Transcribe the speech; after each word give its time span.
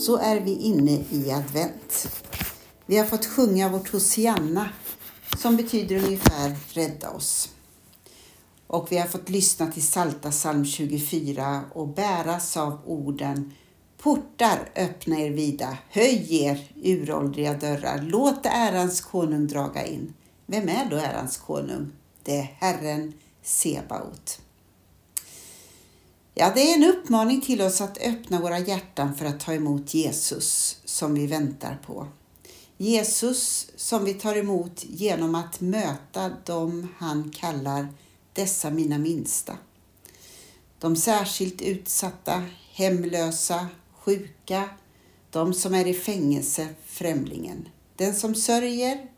så 0.00 0.16
är 0.16 0.40
vi 0.40 0.56
inne 0.56 1.04
i 1.10 1.30
advent. 1.30 2.08
Vi 2.86 2.98
har 2.98 3.06
fått 3.06 3.26
sjunga 3.26 3.68
vårt 3.68 3.92
Hosianna 3.92 4.68
som 5.38 5.56
betyder 5.56 5.96
ungefär 5.96 6.56
rädda 6.68 7.10
oss. 7.10 7.48
Och 8.66 8.92
vi 8.92 8.98
har 8.98 9.06
fått 9.06 9.28
lyssna 9.28 9.66
till 9.66 9.86
Salta 9.86 10.30
psalm 10.30 10.64
24 10.64 11.64
och 11.72 11.88
bäras 11.88 12.56
av 12.56 12.78
orden 12.86 13.52
Portar 13.98 14.70
öppna 14.76 15.20
er 15.20 15.30
vida, 15.30 15.78
höj 15.88 16.44
er 16.44 16.72
uråldriga 16.82 17.54
dörrar, 17.54 18.02
låt 18.02 18.46
ärans 18.46 19.00
konung 19.00 19.46
draga 19.46 19.86
in. 19.86 20.14
Vem 20.46 20.68
är 20.68 20.90
då 20.90 20.96
ärans 20.96 21.36
konung? 21.36 21.92
Det 22.22 22.38
är 22.38 22.56
Herren 22.58 23.12
Sebaot. 23.42 24.40
Ja, 26.34 26.52
det 26.54 26.60
är 26.60 26.74
en 26.74 26.84
uppmaning 26.84 27.40
till 27.40 27.62
oss 27.62 27.80
att 27.80 27.98
öppna 27.98 28.40
våra 28.40 28.58
hjärtan 28.58 29.14
för 29.14 29.24
att 29.24 29.40
ta 29.40 29.54
emot 29.54 29.94
Jesus 29.94 30.78
som 30.84 31.14
vi 31.14 31.26
väntar 31.26 31.78
på. 31.86 32.06
Jesus 32.76 33.70
som 33.76 34.04
vi 34.04 34.14
tar 34.14 34.36
emot 34.36 34.84
genom 34.88 35.34
att 35.34 35.60
möta 35.60 36.28
dem 36.44 36.88
han 36.98 37.30
kallar 37.30 37.88
dessa 38.32 38.70
mina 38.70 38.98
minsta. 38.98 39.58
De 40.78 40.96
särskilt 40.96 41.62
utsatta, 41.62 42.44
hemlösa, 42.72 43.68
sjuka, 43.92 44.68
de 45.30 45.54
som 45.54 45.74
är 45.74 45.86
i 45.86 45.94
fängelse, 45.94 46.68
främlingen. 46.84 47.68
Den 47.96 48.14
som 48.14 48.34
sörjer, 48.34 49.08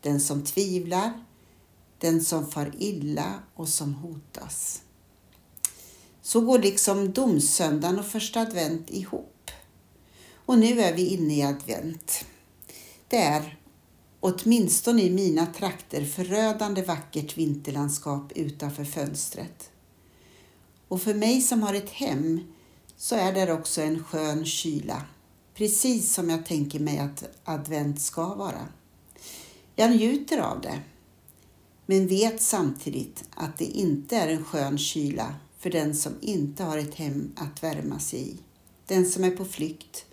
den 0.00 0.20
som 0.20 0.44
tvivlar, 0.44 1.24
den 1.98 2.24
som 2.24 2.46
far 2.46 2.72
illa 2.78 3.34
och 3.54 3.68
som 3.68 3.94
hotas. 3.94 4.82
Så 6.26 6.40
går 6.40 6.58
liksom 6.58 7.12
domsöndagen 7.12 7.98
och 7.98 8.06
första 8.06 8.40
advent 8.40 8.90
ihop. 8.90 9.50
Och 10.34 10.58
nu 10.58 10.80
är 10.80 10.94
vi 10.94 11.06
inne 11.06 11.34
i 11.34 11.42
advent. 11.42 12.24
Det 13.08 13.16
är, 13.16 13.58
åtminstone 14.20 15.02
i 15.02 15.10
mina 15.10 15.46
trakter, 15.46 16.04
förödande 16.04 16.82
vackert 16.82 17.38
vinterlandskap 17.38 18.32
utanför 18.34 18.84
fönstret. 18.84 19.70
Och 20.88 21.02
för 21.02 21.14
mig 21.14 21.40
som 21.40 21.62
har 21.62 21.74
ett 21.74 21.90
hem 21.90 22.40
så 22.96 23.14
är 23.14 23.32
där 23.32 23.50
också 23.50 23.82
en 23.82 24.04
skön 24.04 24.44
kyla, 24.44 25.02
precis 25.54 26.14
som 26.14 26.30
jag 26.30 26.46
tänker 26.46 26.80
mig 26.80 26.98
att 26.98 27.24
advent 27.44 28.00
ska 28.00 28.34
vara. 28.34 28.68
Jag 29.76 29.90
njuter 29.90 30.38
av 30.38 30.60
det, 30.60 30.80
men 31.86 32.06
vet 32.06 32.42
samtidigt 32.42 33.24
att 33.34 33.58
det 33.58 33.64
inte 33.64 34.16
är 34.16 34.28
en 34.28 34.44
skön 34.44 34.78
kyla 34.78 35.34
för 35.58 35.70
den 35.70 35.94
som 35.94 36.12
inte 36.20 36.64
har 36.64 36.78
ett 36.78 36.94
hem 36.94 37.32
att 37.36 37.62
värma 37.62 37.98
sig 37.98 38.28
i, 38.28 38.38
den 38.86 39.06
som 39.06 39.24
är 39.24 39.30
på 39.30 39.44
flykt 39.44 40.06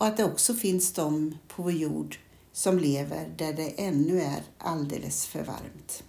och 0.00 0.06
att 0.06 0.16
det 0.16 0.24
också 0.24 0.54
finns 0.54 0.92
de 0.92 1.38
på 1.48 1.62
vår 1.62 1.72
jord 1.72 2.18
som 2.52 2.78
lever 2.78 3.34
där 3.36 3.52
det 3.52 3.68
ännu 3.68 4.20
är 4.20 4.42
alldeles 4.58 5.26
för 5.26 5.42
varmt. 5.42 6.02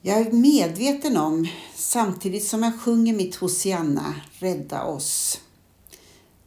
Jag 0.00 0.18
är 0.18 0.32
medveten 0.32 1.16
om, 1.16 1.48
samtidigt 1.74 2.44
som 2.44 2.62
jag 2.62 2.80
sjunger 2.80 3.14
mitt 3.14 3.36
Hosianna, 3.36 4.14
rädda 4.38 4.84
oss, 4.84 5.40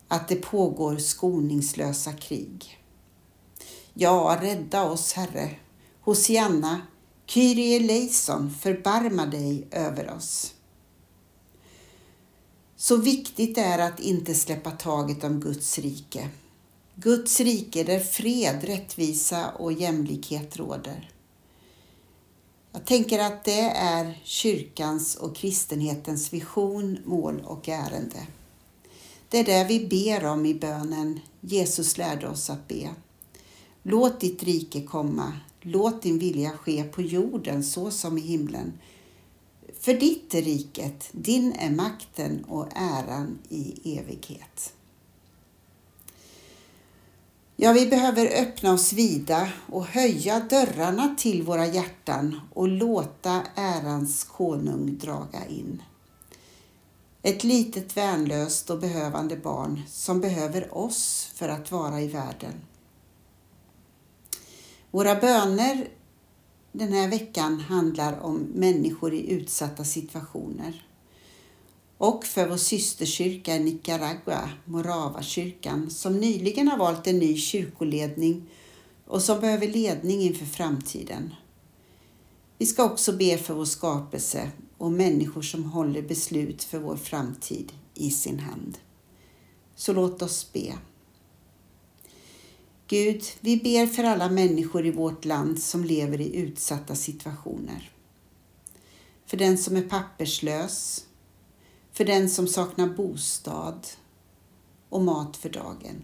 att 0.07 0.27
det 0.27 0.35
pågår 0.35 0.97
skoningslösa 0.97 2.13
krig. 2.13 2.79
Ja, 3.93 4.37
rädda 4.41 4.83
oss, 4.83 5.13
Herre. 5.13 5.55
Hosianna, 6.01 6.81
Kyrie 7.27 7.75
eleison, 7.75 8.51
förbarma 8.51 9.25
dig 9.25 9.67
över 9.71 10.11
oss. 10.11 10.53
Så 12.75 12.97
viktigt 12.97 13.55
det 13.55 13.61
är 13.61 13.79
att 13.79 13.99
inte 13.99 14.35
släppa 14.35 14.71
taget 14.71 15.23
om 15.23 15.39
Guds 15.39 15.79
rike. 15.79 16.29
Guds 16.95 17.39
rike 17.39 17.83
där 17.83 17.99
fred, 17.99 18.63
rättvisa 18.63 19.49
och 19.49 19.73
jämlikhet 19.73 20.57
råder. 20.57 21.11
Jag 22.71 22.85
tänker 22.85 23.19
att 23.19 23.43
det 23.43 23.69
är 23.69 24.21
kyrkans 24.23 25.15
och 25.15 25.35
kristenhetens 25.35 26.33
vision, 26.33 26.97
mål 27.05 27.43
och 27.45 27.69
ärende. 27.69 28.27
Det 29.29 29.39
är 29.39 29.43
det 29.43 29.63
vi 29.63 29.87
ber 29.87 30.25
om 30.25 30.45
i 30.45 30.53
bönen 30.53 31.19
Jesus 31.41 31.97
lärde 31.97 32.27
oss 32.27 32.49
att 32.49 32.67
be. 32.67 32.89
Låt 33.83 34.19
ditt 34.19 34.43
rike 34.43 34.81
komma, 34.81 35.33
låt 35.67 36.01
din 36.01 36.19
vilja 36.19 36.51
ske 36.51 36.83
på 36.83 37.01
jorden 37.01 37.63
så 37.63 37.91
som 37.91 38.17
i 38.17 38.21
himlen. 38.21 38.73
För 39.79 39.93
ditt 39.93 40.33
är 40.33 40.41
riket, 40.41 41.09
din 41.11 41.53
är 41.53 41.71
makten 41.71 42.43
och 42.43 42.67
äran 42.75 43.39
i 43.49 43.97
evighet. 43.99 44.73
Ja, 47.55 47.73
vi 47.73 47.87
behöver 47.87 48.41
öppna 48.41 48.73
oss 48.73 48.93
vida 48.93 49.49
och 49.65 49.85
höja 49.85 50.39
dörrarna 50.39 51.15
till 51.17 51.43
våra 51.43 51.65
hjärtan 51.65 52.39
och 52.53 52.67
låta 52.67 53.41
ärans 53.55 54.23
konung 54.23 54.97
draga 54.97 55.45
in. 55.45 55.81
Ett 57.21 57.43
litet 57.43 57.97
värnlöst 57.97 58.69
och 58.69 58.79
behövande 58.79 59.37
barn 59.37 59.81
som 59.87 60.21
behöver 60.21 60.77
oss 60.77 61.31
för 61.35 61.49
att 61.49 61.71
vara 61.71 62.01
i 62.01 62.07
världen. 62.07 62.53
Våra 64.97 65.15
böner 65.15 65.87
den 66.71 66.93
här 66.93 67.09
veckan 67.09 67.59
handlar 67.59 68.19
om 68.19 68.37
människor 68.37 69.13
i 69.13 69.31
utsatta 69.31 69.83
situationer 69.83 70.85
och 71.97 72.25
för 72.25 72.47
vår 72.47 72.57
systerkyrka 72.57 73.55
i 73.55 73.59
Nicaragua, 73.59 74.49
Moravakyrkan, 74.65 75.89
som 75.89 76.17
nyligen 76.17 76.67
har 76.67 76.77
valt 76.77 77.07
en 77.07 77.19
ny 77.19 77.37
kyrkoledning 77.37 78.49
och 79.07 79.21
som 79.21 79.39
behöver 79.39 79.67
ledning 79.67 80.21
inför 80.21 80.45
framtiden. 80.45 81.33
Vi 82.57 82.65
ska 82.65 82.83
också 82.83 83.13
be 83.13 83.37
för 83.37 83.53
vår 83.53 83.65
skapelse 83.65 84.51
och 84.77 84.91
människor 84.91 85.41
som 85.41 85.63
håller 85.63 86.01
beslut 86.01 86.63
för 86.63 86.79
vår 86.79 86.95
framtid 86.95 87.71
i 87.93 88.11
sin 88.11 88.39
hand. 88.39 88.77
Så 89.75 89.93
låt 89.93 90.21
oss 90.21 90.53
be. 90.53 90.73
Gud, 92.89 93.23
vi 93.39 93.57
ber 93.57 93.85
för 93.85 94.03
alla 94.03 94.29
människor 94.29 94.85
i 94.85 94.91
vårt 94.91 95.25
land 95.25 95.61
som 95.61 95.83
lever 95.83 96.21
i 96.21 96.35
utsatta 96.35 96.95
situationer. 96.95 97.91
För 99.25 99.37
den 99.37 99.57
som 99.57 99.75
är 99.75 99.81
papperslös, 99.81 101.05
för 101.91 102.05
den 102.05 102.29
som 102.29 102.47
saknar 102.47 102.87
bostad 102.87 103.87
och 104.89 105.01
mat 105.01 105.37
för 105.37 105.49
dagen. 105.49 106.03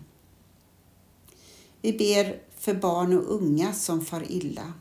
Vi 1.82 1.94
ber 1.94 2.42
för 2.58 2.74
barn 2.74 3.18
och 3.18 3.36
unga 3.36 3.74
som 3.74 4.06
far 4.06 4.32
illa. 4.32 4.74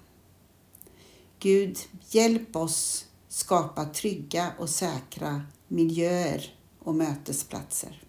Gud, 1.38 1.78
hjälp 2.10 2.56
oss 2.56 3.06
skapa 3.28 3.84
trygga 3.84 4.52
och 4.58 4.70
säkra 4.70 5.42
miljöer 5.68 6.54
och 6.78 6.94
mötesplatser. 6.94 8.02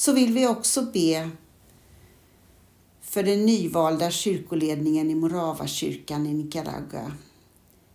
Så 0.00 0.12
vill 0.12 0.32
vi 0.32 0.46
också 0.46 0.82
be 0.92 1.30
för 3.00 3.22
den 3.22 3.46
nyvalda 3.46 4.10
kyrkoledningen 4.10 5.10
i 5.10 5.14
Moravakyrkan 5.14 6.26
i 6.26 6.34
Nicaragua. 6.34 7.12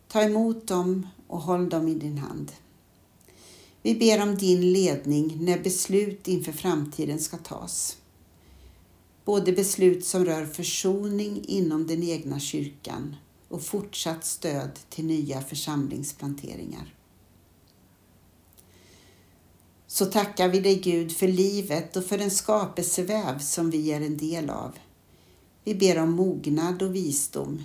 Ta 0.08 0.22
emot 0.22 0.68
dem 0.68 1.08
och 1.28 1.40
håll 1.42 1.70
dem 1.70 1.88
i 1.88 1.94
din 1.94 2.18
hand. 2.18 2.52
Vi 3.82 3.96
ber 3.96 4.22
om 4.22 4.36
din 4.36 4.74
ledning 4.74 5.38
när 5.46 5.60
beslut 5.60 6.28
inför 6.28 6.52
framtiden 6.52 7.20
ska 7.20 7.38
tas. 7.38 7.98
Både 9.26 9.52
beslut 9.52 10.06
som 10.06 10.26
rör 10.26 10.46
försoning 10.46 11.46
inom 11.48 11.88
den 11.88 12.04
egna 12.04 12.40
kyrkan 12.40 13.16
och 13.50 13.62
fortsatt 13.62 14.26
stöd 14.26 14.80
till 14.90 15.06
nya 15.06 15.42
församlingsplanteringar. 15.42 16.95
Så 19.96 20.06
tackar 20.06 20.50
vi 20.50 20.60
dig 20.60 20.76
Gud 20.76 21.12
för 21.12 21.28
livet 21.28 21.96
och 21.96 22.06
för 22.06 22.18
den 22.18 22.32
skapelseväv 22.32 23.40
som 23.40 23.70
vi 23.70 23.92
är 23.92 24.02
en 24.02 24.18
del 24.18 24.50
av. 24.50 24.72
Vi 25.64 25.76
ber 25.76 26.00
om 26.00 26.12
mognad 26.12 26.82
och 26.82 26.96
visdom 26.96 27.64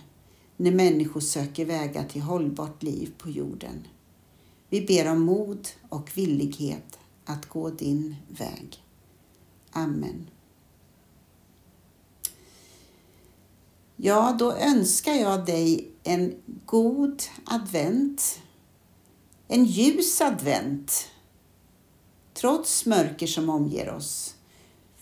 när 0.57 0.71
människor 0.71 1.21
söker 1.21 1.65
vägar 1.65 2.05
till 2.05 2.23
hållbart 2.23 2.83
liv 2.83 3.13
på 3.19 3.31
jorden. 3.31 3.87
Vi 4.69 4.81
ber 4.87 5.11
om 5.11 5.21
mod 5.21 5.69
och 5.89 6.11
villighet 6.15 6.99
att 7.25 7.49
gå 7.49 7.71
din 7.71 8.17
väg. 8.29 8.85
Amen. 9.71 10.31
Ja, 13.97 14.37
då 14.39 14.53
önskar 14.53 15.15
jag 15.15 15.47
dig 15.47 15.89
en 16.03 16.35
god 16.67 17.23
advent, 17.45 18.41
en 19.49 19.65
ljus 19.65 20.21
advent, 20.21 21.07
trots 22.41 22.87
mörker 22.87 23.27
som 23.27 23.51
omger 23.51 23.91
oss. 23.91 24.35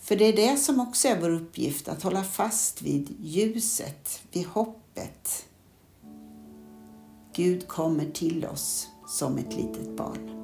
För 0.01 0.15
det 0.15 0.25
är 0.25 0.35
det 0.35 0.57
som 0.57 0.79
också 0.79 1.07
är 1.07 1.21
vår 1.21 1.29
uppgift, 1.29 1.87
att 1.87 2.03
hålla 2.03 2.23
fast 2.23 2.81
vid 2.81 3.15
ljuset, 3.19 4.21
vid 4.31 4.45
hoppet. 4.45 5.45
Gud 7.35 7.67
kommer 7.67 8.05
till 8.05 8.45
oss 8.45 8.87
som 9.07 9.37
ett 9.37 9.55
litet 9.55 9.97
barn. 9.97 10.35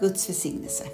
Guds 0.00 0.28
välsignelse. 0.28 0.84